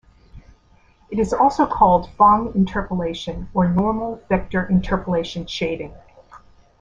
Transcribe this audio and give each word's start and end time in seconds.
It 1.11 1.19
is 1.19 1.31
also 1.31 1.67
called 1.67 2.09
Phong 2.17 2.55
interpolation 2.55 3.49
or 3.53 3.67
normal-vector 3.67 4.63
interpolation 4.67 5.45
shading. 5.45 5.93